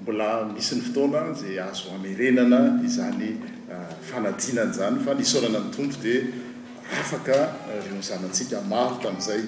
[0.00, 3.56] mbola misy ny fotoana za azo amerenana izany
[4.02, 6.32] fananana zany fa nisorana ny tompo di
[6.90, 9.44] afakzamantsika eh, maro tamizay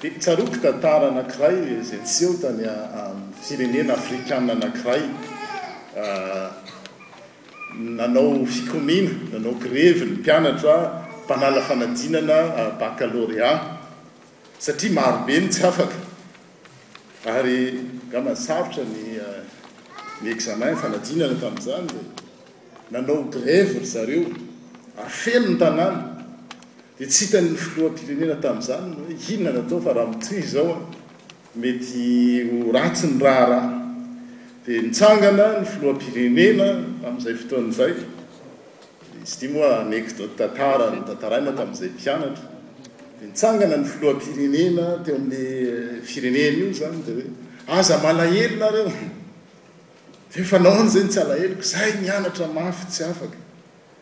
[0.00, 5.02] di tsaoky tatara anakiray zay tsehotany ah, ah, firenena afrikaa anankiray
[5.98, 6.50] ah,
[7.78, 13.50] nanao fikomina nanao greve ny mpianatra mpanala fanadnanabakaloréa
[14.58, 15.90] satria marobe ny tsy afak
[17.26, 17.74] ay
[18.06, 19.18] nga masaotra y
[20.30, 22.24] eamn fananana tamin'zany
[22.90, 24.24] nanao grevory zareo
[25.04, 26.24] afelo ny tanàna
[26.96, 28.96] di tsy hitanny filohampirenena tami'zany
[29.34, 30.76] inona nata fa raha mit zaoa
[31.54, 32.06] mety
[32.68, 33.66] oratsyny raharah
[34.64, 36.66] dia nitsangana ny filoampirenena
[37.10, 37.92] am'izay fotoanzay
[39.28, 42.46] zy tia moa anedote tatara n tataraina tami'zay mpianatra
[43.20, 45.42] d nitsangana ny floapirenena teo amle
[45.74, 47.28] eh, firenena io zany dee
[47.68, 49.17] aza malahelonareo
[50.42, 53.36] fanao ny zany tsy alaeloko zay mianatra mafy tsy afaka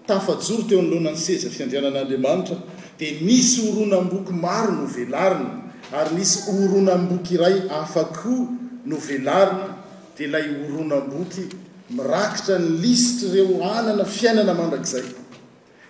[0.09, 2.57] tafajory teo nloanany sezafiandriananaaaaitra
[2.97, 5.69] dia nisy oronamboky maro no velarina
[6.01, 8.47] ary nisy oronamboky iray afako
[8.89, 9.82] no velarina
[10.15, 11.47] d lay oronam-boky
[11.89, 15.05] mirakitra ny lisitra reo hanana fiainana mandrakizay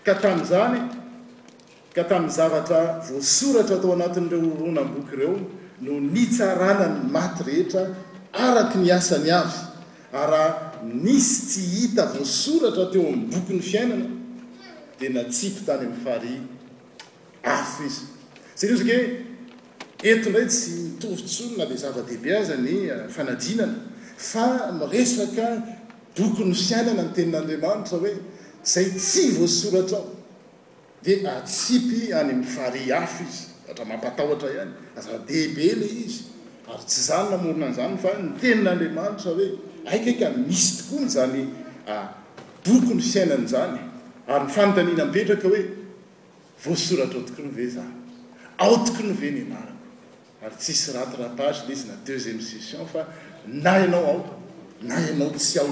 [0.05, 0.79] ka tami'zany
[1.95, 5.35] ka tamin'ny zavatra voasoratra atao anatin'ireo oronamboky ireo
[5.85, 7.83] no nytsaranany maty rehetra
[8.47, 9.59] araky nyasany avy
[10.21, 10.47] araha
[11.05, 14.05] misy tsy hita voasoratra teo ami'ny boky ny fiainana
[14.99, 16.35] dia natsipy tany ami'ny fary
[17.57, 18.03] afo izy
[18.59, 19.01] zaeo zakehe
[20.11, 23.91] ento ndray tsy mitovyttsony na le zava-dehibe aza ny eh, fanadinana
[24.35, 25.61] a miresaka
[26.15, 28.13] dokony fyainana nytenin'andriamanitra hoe
[28.73, 30.03] zay tsy voasoratrao
[31.03, 33.43] di asipy any amfaa izy
[33.91, 36.21] mampahotr aydeibe le izy
[36.71, 39.47] ary tsy zany namorina nzany fa ntenin'andriamanitra hoe
[39.91, 41.39] aikky misy tokoazany
[42.65, 43.77] dokony fyainanyzany
[44.33, 45.61] aryfanotanna mpetraka hoe
[46.71, 49.47] osoratrotik nyve ik nyve ny
[50.59, 53.03] tssy apgleiz na euxièmeseio
[53.47, 54.25] na anao ao
[54.81, 55.67] na anao tsy ao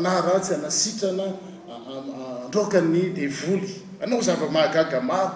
[0.59, 3.71] anatranaandrokany devly
[4.03, 5.31] anao zavamahaaga maro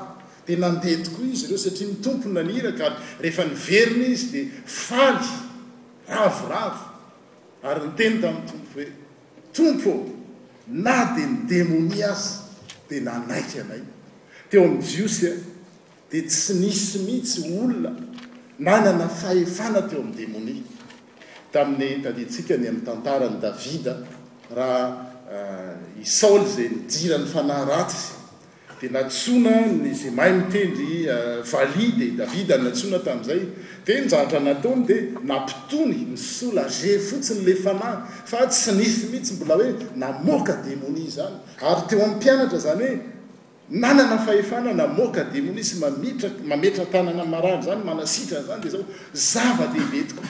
[0.46, 2.86] dia nandeha toko izy reo satria mitompony aniraka
[3.22, 4.34] efa neriny izy d
[4.94, 4.96] a
[6.14, 6.95] ravoravo
[7.70, 8.86] ary nyteny tami'y tompo hoe
[9.52, 10.16] tompo o
[10.68, 12.38] na dia ny demonia azy
[12.88, 13.82] dia nanaiky anay
[14.50, 15.32] teo am'y jiosya
[16.10, 17.90] dia tsy misymihitsy olona
[18.58, 20.62] nanana fahefana teo amn'ny demonia
[21.50, 23.98] tamin'ny taditsika ny am'y tantarany davida
[24.50, 24.80] raha
[25.26, 28.15] ah, i saoly zay midiran'ny fanahraty
[28.80, 31.06] dia natsona ny za mahay mitendry
[31.44, 33.42] valia de davida ny nantsoina tamin'izay
[33.86, 37.96] de nyjanatra nataony dia nampitony ny solage fotsiny le fanahy
[38.26, 41.36] fa tsy nisy mihitsy mbola hoe namoaka demonia zany
[41.68, 43.02] ary teo ami'ympianatra zany hoe
[43.70, 49.78] nanana fahefana namoaka demonia sy mamitrak mametra tanana marandro zany manasitrany zany dia zao zavade
[49.80, 50.22] hivetiko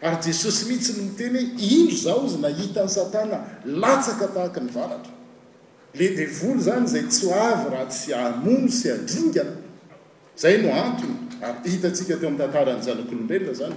[0.00, 5.12] ary jesosy mihitsy ny mitenyo indro zaho izy nahita ny satana latsaka tahaka nyvanatra
[5.94, 9.44] le devl zany zay tsy av rah tsy aono sy adrngaa
[10.38, 11.06] zay no any
[11.42, 13.72] ahittsika te a' tataranyzanakolobelona zanyo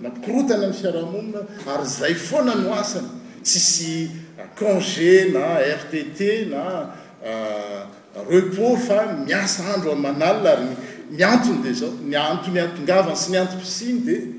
[0.00, 1.40] naprotana ny fiarahaonia
[1.74, 3.08] ary zay foana noasany
[3.42, 5.44] sisycongé na
[5.82, 6.20] ftt
[8.14, 14.38] narepôs euh, fa miasa andro aanal arymiantony de zao iantomiatongavany sy miantopisiny de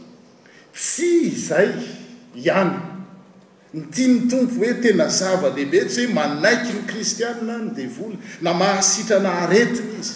[0.73, 1.69] tsy izay
[2.35, 2.79] ihany
[3.73, 8.53] ny tia ny tompo hoe tena zavadehibe tsy h manaiky ny kristianina ny devoly na
[8.55, 10.15] mahasitrana haretiny izy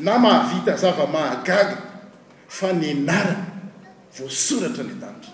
[0.00, 1.76] na mahavita zavamahagaga
[2.48, 3.46] fa ny anarana
[4.16, 5.30] voasoratra ny tanir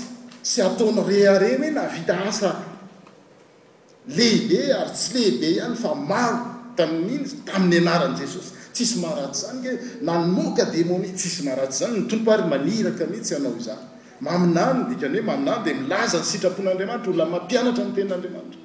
[0.50, 6.38] sy ataonyre aene naita aalehibe ary tsy lehibe hany fa maro
[6.78, 9.70] tamin''iny tamin'ny anaran'jesosy tssy maharat zany ke
[10.06, 13.82] naokaemni tsisy ahatyzany ntompary maniraka mihtsyanao zany
[14.20, 18.59] mainyy hoe maino de milaza ny sitrapon'andriamanitra oola mampianatra ny tenandriamanitra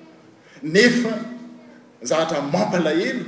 [0.63, 1.25] nefa
[2.03, 3.25] zaatra mampalahelo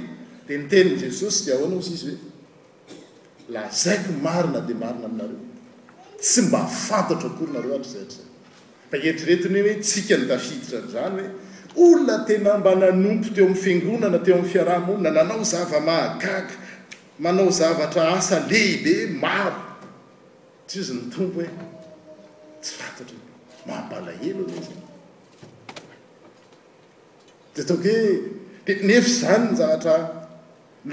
[0.48, 5.40] di niteniny jesosy di ahoanao zizy hoe lazaiko marina di marina aminareo
[6.22, 8.22] tsy mba fantatro akory nareo at ztrza
[8.92, 11.24] faeritriretiny ho hoe tsika nytafiditra n'zany
[11.76, 16.56] hoe olona tena mba nanompo teo am'y fingonana teo ami'y fiarahamolina nanao zava mahagaga
[17.24, 19.60] manao zavatra asa lehibe maro
[20.68, 21.50] tsizy ny tompo hoe
[22.62, 23.18] tsy fanttra
[23.68, 24.44] mampalahelo
[27.60, 29.96] ataokohoe di nefy zany njahatra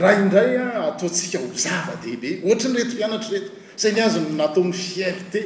[0.00, 5.40] raha indraya ataotsika ho zava-dehibe ohatry nyreto mpianatry reto zay ny azon natao ny fierté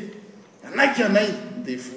[0.69, 1.31] anaikyanayy
[1.67, 1.97] deo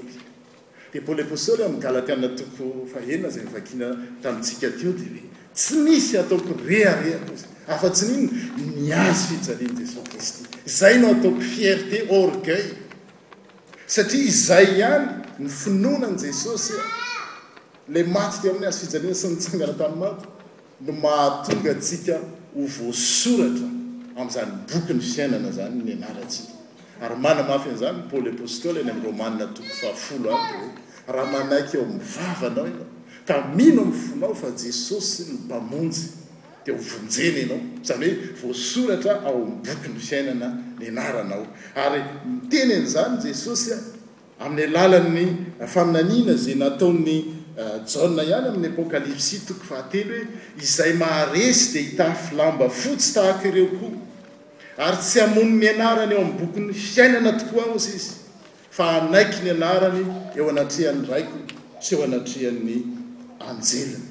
[0.93, 3.87] depoleposor amgalatianatoko fahena za yvaina
[4.23, 5.23] tamitsika teo de oe
[5.55, 8.27] tsy misy ataoko rehareha kozy afa-tsy niny
[8.83, 10.43] miazo fijaliany jesos cristy
[10.77, 12.69] zay nao ataoko fierté orgueil
[13.93, 15.05] satria izay hany
[15.39, 16.73] ny finonan' jesosy
[17.93, 18.09] le aty
[18.41, 20.27] tain'y aijnina sy ntangana tainato
[20.81, 22.17] no mahatongatsika
[22.55, 23.67] ho voasoratra
[24.17, 26.51] am'zany bokyny fiainana zany nyanaratsika
[27.01, 28.35] ayanamafyazany polyayy
[29.83, 30.39] a'roa
[31.07, 32.87] rahamanaky o mivavanao nao
[33.27, 36.01] ka mino mfolao fa jesosy ny mpamonjy
[36.65, 43.73] di ovonjeny anao zany hoe voasoratra ao mbokyny fiainana nyanaranao ary mitenyn'zany jesosy
[44.39, 45.27] amin'y alala'ny
[45.67, 50.21] faminanina za nataon'ny Euh, jo ihany amin'ny apokalypsy toko fa ately hoe
[50.63, 56.21] izay maharesy de hitany filamba fotsy tahak' ireo koa ary tsy amony ny anarany eo
[56.23, 58.13] ami'ny bokyn'ny fiainana tokoa osy izy
[58.77, 59.99] fa anaiky ny anarany
[60.37, 61.37] eo anatrehan'ny raiko
[61.85, 62.77] sy eo anatrehan'ny
[63.49, 64.07] anjelany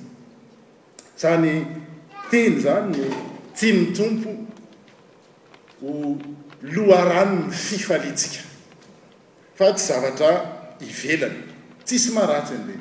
[1.22, 1.54] zany
[2.30, 3.04] teny zany
[3.60, 4.30] ti nitompo
[5.80, 5.90] ho
[6.76, 8.40] loharano my fifalitsika
[9.58, 10.32] fa tsy zavatra
[10.90, 11.40] ivelany
[11.86, 12.80] tsisy maharatsy an'ley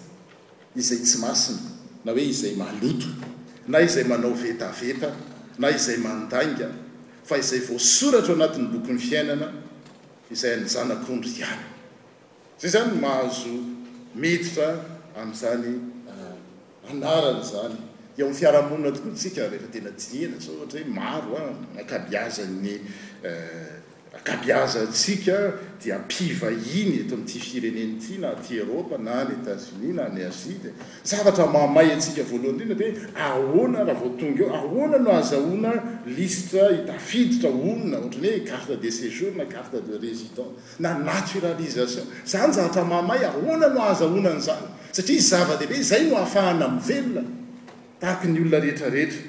[0.75, 1.59] izay tsy masina
[2.05, 3.07] na hoe izay maloto
[3.67, 5.11] na izay manao vetaveta
[5.59, 6.71] na izay mandanga
[7.23, 9.47] fa izay voasoratra o anatin'ny bokyny fiainana
[10.31, 11.65] izay anyzanakondry iany
[12.59, 13.51] zay zany mahazo
[14.15, 14.79] mitra
[15.17, 15.71] amin'zany
[16.07, 17.77] eh, anarany zany
[18.17, 22.79] ian fiarahamonina tokoa intsika rehefa tena tyena zao ohatra hoe maro a ah, nakabiazany
[23.23, 23.80] eh,
[24.15, 25.53] akabiaza tsika
[25.83, 30.59] dia apiva iny eto amin''ity firenenty na ti eropa na ny etats-unis na ny azie
[30.61, 30.71] de
[31.07, 35.71] zavatra mamay atsika voalohany rina dioe ahoana raha vo tonga eo ahoana no azahoina
[36.11, 40.49] listre hitafiditra onina ohatrany hoe carte de séjour na carte de résident
[40.79, 46.83] na naturalisation zany zavatra mahmay ahoana no azahoinanyzany satria zava deibe zay no ahafahana aminy
[46.87, 47.23] felona
[47.99, 49.21] taraky ny olona rehetrarehetra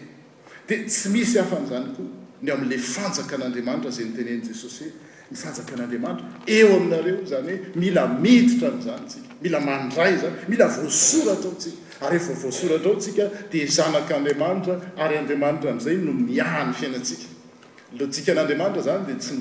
[0.66, 2.10] dia tsy misy hafa n'izany koa
[2.50, 4.92] amle fanjaka an'andriamanitra za nytenenjesosy hoe
[5.30, 11.74] nyfanjaka n'andiamanitra eo aminareo zany oe mila ititra zanyika mila mandray zany mila vosoratra osik
[12.04, 19.34] aryefavoasoratraosika d zanak'adiamanitra ary andriamanitra azay no miany fiainaiklon'adaaitra zany de tsy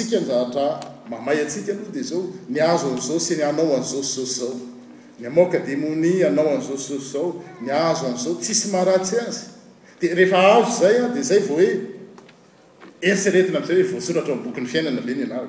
[0.00, 8.94] iovylonzhatramayasika alohadezao nyazo azao syny anaoasaonei anaoazao nyazo azao tsisy ahaay
[9.28, 9.46] azy
[9.98, 11.80] di rehefa azo zay a dia zay vao hoe
[13.10, 15.48] inseretina m'izay hoe voasoratra ao ambokyny fiainana be ny anaro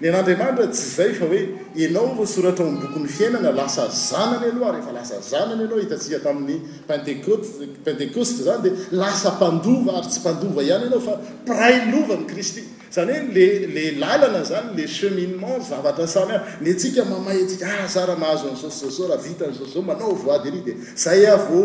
[0.00, 1.40] ny an'andrianantra tsy zay fa hoe
[1.84, 6.56] enao voasoratra o ambokyn'ny fiainana lasa zanany aloha a rehefa lasa zanany anao hitatsisa tamin'ny
[6.88, 7.44] pntécos
[7.86, 11.12] pentecoste zany dia lasa mpandova ary tsy mpandova ihany anao fa
[11.46, 17.04] piray lova ny kristy zany hoe lle lalana zany le cheminement zavatra sany ny atsika
[17.04, 21.60] mamay atik ahsarah mahazo nza rah vtnzaa manaooely d zay avo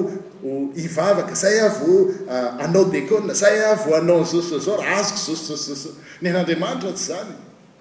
[0.83, 2.11] ivavaka zay avo
[2.59, 5.87] anao deô say avo anaozao rah azok zas
[6.21, 7.33] ny n'andriamanitra tsy zany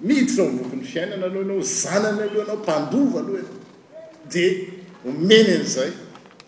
[0.07, 3.59] mihtavokony fiainana aloh anao zanany aloha anao mpandova aloha e
[4.33, 4.45] de
[5.09, 5.91] omenyn'zay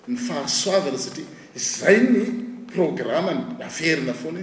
[0.09, 1.27] nyfahasoavana saria
[1.59, 2.21] zay ny
[2.73, 4.43] programmeny aferina foany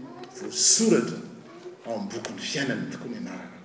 [0.39, 1.17] vosoratra
[1.85, 3.59] abokyny fiainany tokoa ny anarana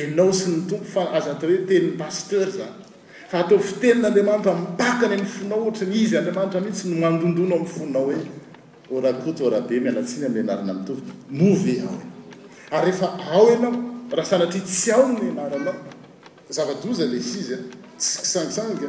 [0.00, 2.74] enao sy ny tompo fa aza atao hoe teninny pasteur zany
[3.30, 8.04] fa atao fitenin'andriamanitra mipakany my foinao ohatra ny izy andriamanitra mihitsy no mandondonao ami'ny fonao
[8.06, 8.20] hoe
[8.96, 11.00] orakot orabe mianatsiny aminy anarana mitovo
[11.38, 13.74] no ve ao e ary rehefa ao anao
[14.16, 15.76] raha sanatry tsy ao nnyanaranao
[16.54, 17.62] zava-doza le sizya e.
[17.98, 18.88] tsikisagisang e.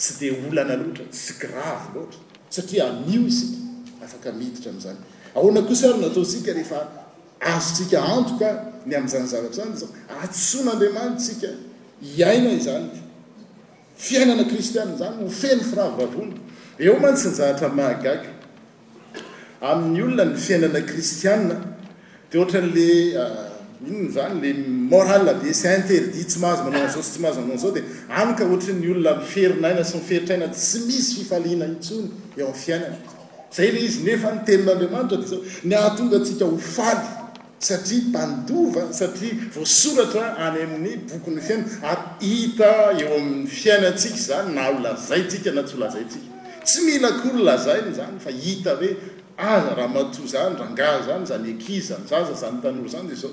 [0.00, 3.44] tsy di olana loatra sy gravo loatra satria mio is
[4.02, 4.96] afaka mihiditra ami'zany
[5.38, 6.80] ahoana kosry nataosika rehefa
[7.54, 8.48] azotsika antoka
[8.88, 9.80] ny am'zanyzaraanz
[10.24, 11.50] atsonaandriamanysika
[12.18, 12.88] iaina izany
[14.06, 16.34] fiainana kristiae zany hofeny firabavony
[16.84, 18.12] eo mantsynjahatra mahaga
[19.72, 21.38] amin'ny olona ny fiainana kristiaa
[22.30, 22.88] di ohatran'le
[23.24, 23.49] ah,
[23.86, 24.40] innyzany
[24.90, 31.76] le a de sy intedi tsy ahazo manaoaytahazanaozaodaotnyolona ierinaina sy ieritraina tsy isy fiaina n
[32.36, 37.04] eoaiazayle izynefanenin'araitrad ny ahatongatsika hofaly
[37.58, 42.58] satria mpandova satria vosoratra ay ain'nybokn'ny fiaina ahit
[43.02, 46.12] eo ain'ny fiainatsik zany naholazatia natsy hlazaiik
[46.64, 48.90] tsy mihla kory lazany zany fa hita hoe
[49.50, 53.32] aza rahata zanyragaznyzanyizznytoznyezao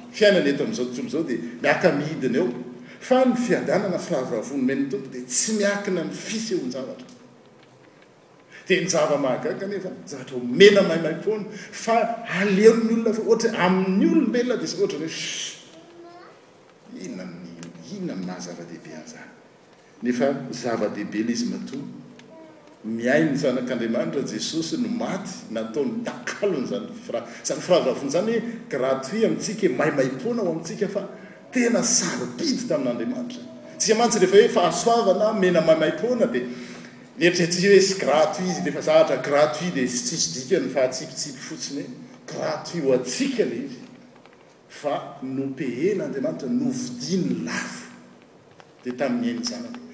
[0.11, 2.47] fiainana eto am'izao tolo izao di miaka mihidina eo
[2.99, 7.07] fa ny fiandanana firahavavony menny tompo di tsy miakina ny fisyeonjavatra
[8.67, 11.97] dia nyzavamahakakanefa zavatra homena mahaimay mpony fa
[12.39, 17.31] alenony olona fa ohata amin'ny olobena diz ohatra ny hoe inan
[17.95, 19.25] ihna mynah zava-dehibe anzay
[20.03, 20.25] nefa
[20.63, 21.77] zava-dehibe la izy mato
[22.83, 30.51] miain nyzanak'andriamanitra jesosy no maty natao ny dakalonyzanyrahzany firahavafon'zany hoe gratuit amitsikahe maymay tona ho
[30.55, 31.03] amitsika fa
[31.53, 36.47] tena sarpidy tamin'andriamanitratsa antsy rehahoeahanaenaamay oaadehe
[38.11, 41.85] ratuitefazaagratuitde sy tsisdikanyfahatsipitsipy fotsinyhe
[42.33, 43.79] gratuit ho atsika le izy
[44.81, 44.93] fa
[45.37, 47.85] nopee n'andiamanitra novidiny lafo
[48.83, 49.69] di tamin'nyhainzana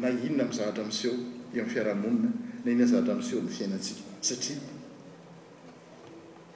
[0.00, 1.14] na inona m zaratramseho
[1.54, 2.30] e am'fiarahamonina
[2.64, 4.58] na inona zaratra miseo ny fiainatsika satria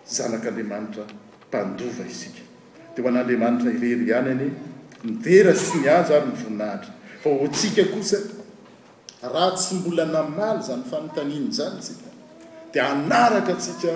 [0.05, 1.05] zanak'andriamanitra
[1.49, 2.43] mpandova isika
[2.95, 4.47] dia ho an'andriamanitra irery iany any
[5.05, 8.19] mdera sy miazo ary nyvoninahitra fa oantsika kosa
[9.23, 12.11] raha tsy mbola namaly zany fanontaniny zany sika
[12.73, 13.91] di anaraka tsika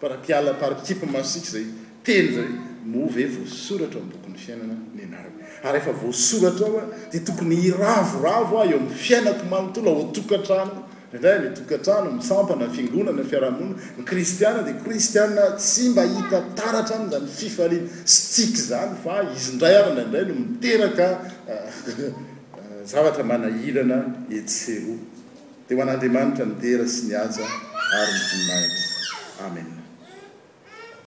[0.00, 1.66] paratialaparkipe masosika zay
[2.04, 2.52] teny zaoe
[2.84, 5.35] movy e voasoratra bokon'ny fiainana ny anarak
[5.72, 11.50] ry efa voasoratra aoa dia tokony iravoravo a eo amin'ny fiainako manotola otokatrano ndray le
[11.58, 18.56] tokatrano msampana fiangonana fiarahamonina nykristiae dia kristiae tsy mba hita taratra an zany fifaliana stik
[18.56, 21.04] zany fa izy ndray ary naindray no miteraka
[21.50, 22.12] eh,
[22.90, 23.98] zavatra manahirana
[24.38, 24.94] etsero
[25.68, 27.44] de o an'andriamanitra mitera sy miaza
[28.00, 28.70] ary nydinai
[29.46, 29.75] amen